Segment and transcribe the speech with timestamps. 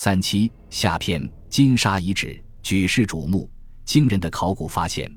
[0.00, 3.50] 三七下篇金沙遗址举世瞩目，
[3.84, 5.10] 惊人的考古发现，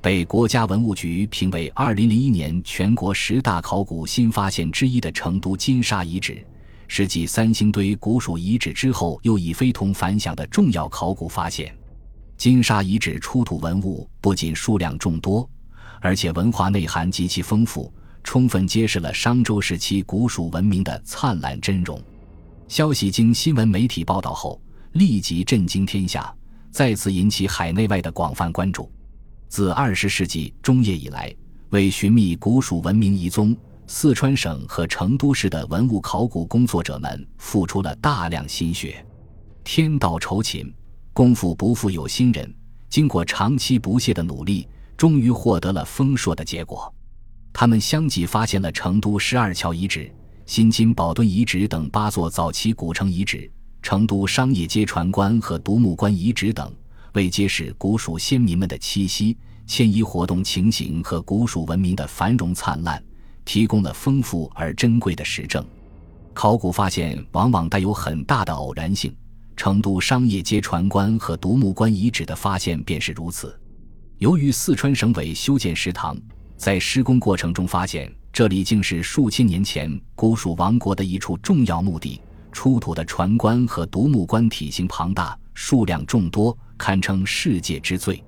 [0.00, 6.46] 被国家文物局评为二零零一年全国十大考古新发现之一的成都金沙遗址，
[6.86, 11.76] 是继三星堆古蜀遗址之后又一非同凡响的重要考古发现。
[12.36, 15.50] 金沙遗址出土文物不仅数量众多，
[16.00, 17.92] 而且文化内涵极其丰富，
[18.22, 22.00] 充分揭示了商周时期古蜀文明的灿烂真容。
[22.70, 24.62] 消息经新闻媒体报道后，
[24.92, 26.32] 立即震惊天下，
[26.70, 28.88] 再次引起海内外的广泛关注。
[29.48, 31.34] 自二十世纪中叶以来，
[31.70, 33.56] 为寻觅古蜀文明遗踪，
[33.88, 39.04] 四川省和成都市的文物考古工作者们付出了大量心血。
[39.64, 40.72] 天道酬勤，
[41.12, 42.54] 功夫不负有心人。
[42.88, 46.94] 经过长期不懈的努力，终于获得了丰硕的结果。
[47.52, 50.08] 他们相继发现了成都十二桥遗址。
[50.50, 53.48] 新津宝墩遗址等八座早期古城遗址，
[53.82, 56.74] 成都商业街船关和独木关遗址等，
[57.12, 63.00] 为揭示古蜀先民们的栖息、迁移活动情形和古蜀文明的繁荣灿烂，
[63.44, 65.64] 提供了丰富而珍贵的实证。
[66.34, 69.14] 考古发现往往带有很大的偶然性，
[69.56, 73.56] 成都商业街船关和独木关遗址的发现便是如此。
[74.18, 76.18] 由于四川省委修建食堂，
[76.56, 78.12] 在施工过程中发现。
[78.40, 82.18] 这里竟是数千年前古蜀王国的一处重要墓地，
[82.52, 88.24] 出土的船棺和独木棺体型庞大，数量众多，堪称世界之最。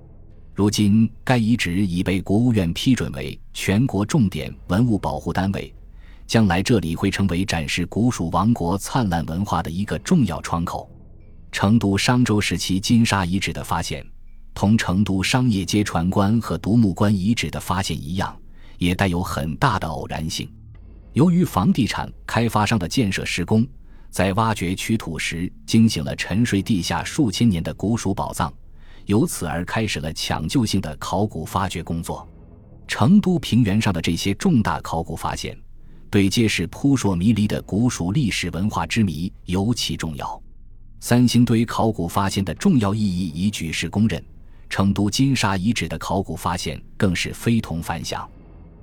[0.55, 5.75] 如今，该遗址已被国务院批准为全国重点文物保护单位，
[6.27, 10.91] 将来这里会成为展示古蜀王国灿烂文化的一个重要窗口。
[11.51, 14.05] 成都商周时期金沙遗址的发现，
[14.53, 18.37] 同成都商业街船棺和独木棺遗址的发现一样。
[18.85, 20.51] 也带有很大的偶然性。
[21.13, 23.67] 由于房地产开发商的建设施工，
[24.11, 28.53] 在挖掘取土时惊醒了沉睡地下数千年的古蜀宝藏，
[29.07, 32.27] 由此而开始了抢救性的考古发掘工作。
[32.89, 35.57] 成都平原上的这些重大考古发现，
[36.11, 40.43] 对揭示扑朔迷离的古蜀历史文化之谜尤其重要。
[41.01, 44.23] 三星堆考古发现的重要意义已举世公认，
[44.69, 48.29] 成都金沙遗址的考古发现更是非同凡响。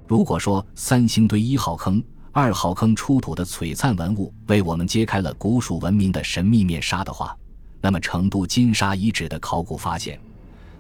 [0.10, 7.38] 如果说三星堆一号坑、二号坑出土的璀璨文物为我们揭开了古蜀文明的神秘面纱的话，
[7.80, 10.20] 那么成都金沙遗址的考古发现，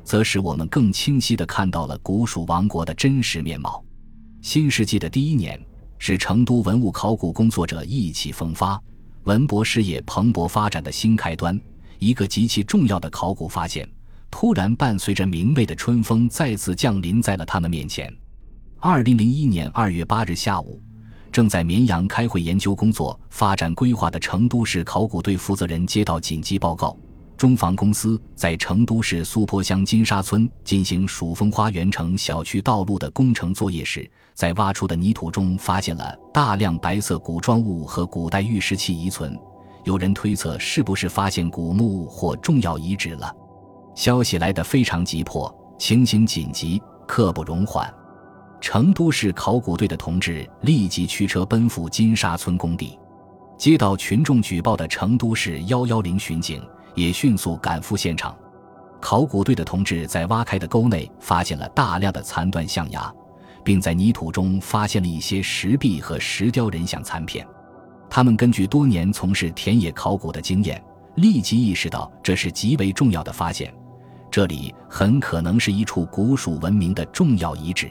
[0.03, 3.85] 则使我们更清晰地看到了古蜀王国的真实面貌。
[4.41, 5.63] 新世纪的第一年
[5.99, 8.81] 是成都文物考古工作者意气风发、
[9.25, 11.59] 文博事业蓬勃发展的新开端。
[11.99, 13.87] 一个极其重要的考古发现，
[14.31, 18.11] 突然伴随着明媚的春风再次降临在了他们面前。
[18.81, 20.81] 二零零一年二月八日下午，
[21.33, 26.95] 正在绵阳开会研究工作发展规划的成都市考古队负责人接到紧急报告：
[27.35, 39.37] 中房公司在成都市苏坡乡金沙村进行蜀风花园城小区道路的工程作业时，在挖出的泥土中发现了大量白色古装物和古代玉石器遗存。
[39.83, 43.29] 有人推测，是不是发现古墓或重要遗址了？
[43.93, 47.93] 消息来得非常急迫，情形紧急，刻不容缓。
[48.61, 52.97] 成都市考古队的同志立即驱车奔赴金沙村工地，
[53.57, 56.61] 接到群众举报的成都市幺幺零巡警
[56.93, 58.35] 也迅速赶赴现场。
[59.01, 63.11] 考古队的同志在挖开的沟内发现了大量的残断象牙，
[63.63, 67.47] 并在泥土中发现了一些石壁和石雕人像残片。
[68.09, 70.83] 他们根据多年从事田野考古的经验，
[71.15, 73.73] 立即意识到这是极为重要的发现，
[74.29, 77.89] 这里很可能是一处古蜀文明的重要遗址。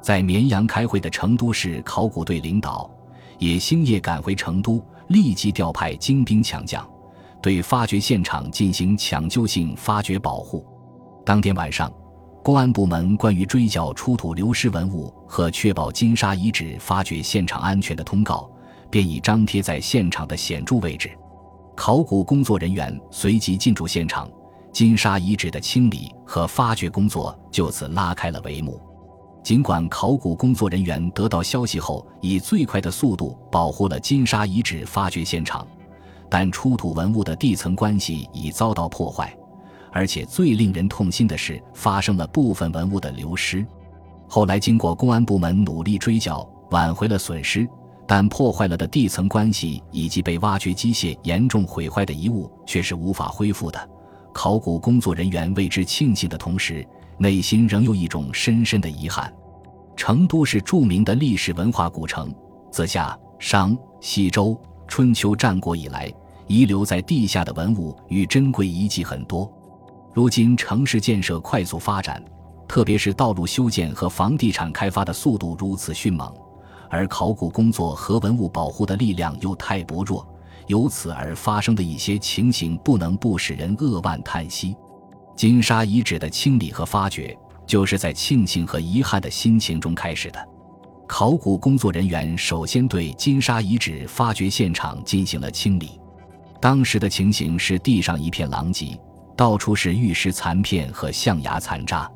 [0.00, 2.90] 在绵阳开会的成都市考古队领导
[3.38, 6.88] 也星夜赶回成都，立即调派精兵强将，
[7.40, 10.66] 对发掘现场进行抢救性发掘保护。
[11.24, 11.92] 当天晚上，
[12.42, 18.50] 公安部门关于追缴出土流失文物和确保金沙遗址发掘现场安全的通告，
[18.88, 21.10] 便已张贴在现场的显著位置。
[21.76, 24.28] 考古工作人员随即进驻现场，
[24.72, 28.80] 金沙遗址的清理和发掘工作就此拉开了帷幕。
[29.48, 35.66] 尽管考古工作人员得到消息后，以最快的速度保护了金沙遗址发掘现场，
[36.28, 39.34] 但出土文物的地层关系已遭到破坏，
[39.90, 43.64] 而且最令人痛心的是，发生了部分文物的流失。
[44.28, 47.66] 后来经过公安部门努力追缴，挽回了损失，
[48.06, 53.88] 但破坏了的地层关系以及被挖掘机械严重毁坏的遗物却是无法恢复的。
[54.34, 56.86] 考古工作人员为之庆幸的同时，
[57.16, 59.32] 内心仍有一种深深的遗憾。
[59.98, 62.32] 成都是著名的历史文化古城，
[62.70, 64.56] 自夏、商、西周、
[64.86, 66.08] 春秋战国以来，
[66.46, 69.52] 遗留在地下的文物与珍贵遗迹很多。
[70.14, 72.24] 如今城市建设快速发展，
[72.68, 76.32] 特别是道路修建和房地产开发的速度如此迅猛，
[76.88, 80.24] 而考古工作和文物保护的力量又太薄弱，
[80.68, 84.76] 由此而发生的一些情形，不能不使人扼腕叹息。
[85.34, 87.36] 金沙遗址的清理和发掘，
[87.68, 90.48] 就是在庆幸和遗憾的心情中开始的。
[91.06, 96.00] 考古工作人员首先对金沙遗址发掘现场进行了清理。
[96.60, 98.98] 当时的情形是地上一片狼藉，
[99.36, 102.10] 到处是玉石残片和象牙残渣。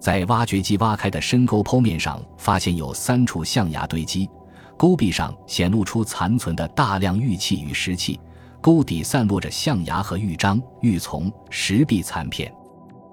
[0.00, 4.28] 在挖掘机挖开的深沟剖面上，发现有三处象牙堆积，
[4.76, 8.20] 沟壁上显露出残存的大量玉器与石器，
[8.60, 12.52] 沟底散落着象牙和玉章、玉琮、石壁残片。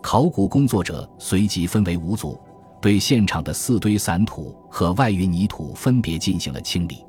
[0.07, 2.39] 考古工作者随即分为五组。
[2.79, 7.03] 对现场的四堆散土和外运泥土分别进行了清理，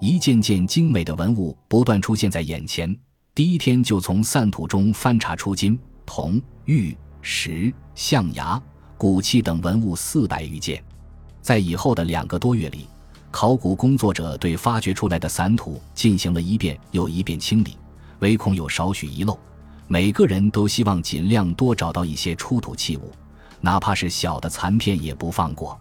[0.00, 2.96] 一件件精美的文物不断出现在眼前。
[3.34, 8.58] 第一天就从散土中翻查出金、铜、玉、石、象牙、
[8.96, 10.82] 骨器等文物四百余件。
[11.42, 12.88] 在以后的两个多月里，
[13.30, 17.76] 考古工作者对发掘出来的散土进行了一遍又一遍清理，
[18.20, 19.38] 唯恐有少许遗漏。
[19.92, 23.10] 每个人都希望尽量多找到一些出土器物。
[23.60, 25.76] 哪怕是小的残片也不放过。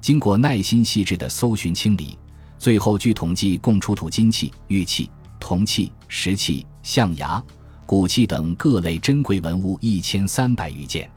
[0.00, 2.18] 经过耐心细致的搜寻清理，
[2.58, 7.44] 最后据统计共出土金器、玉器、铜器、石器、象牙、
[7.84, 11.10] 骨器等各类珍贵文物一千三百余件，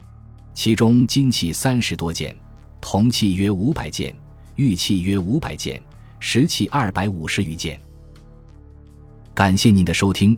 [0.53, 2.35] 其中金器三十多件，
[2.81, 4.13] 铜器约五百件，
[4.57, 5.81] 玉器约五百件，
[6.19, 7.79] 石器二百五十余件。
[9.33, 10.37] 感谢您的收听，